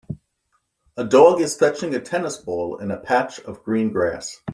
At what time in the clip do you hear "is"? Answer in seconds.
1.41-1.55